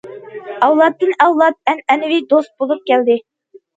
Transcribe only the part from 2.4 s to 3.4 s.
بولۇپ كەلدى.